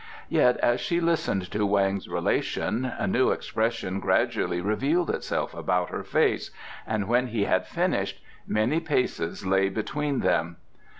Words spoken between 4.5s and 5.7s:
revealed itself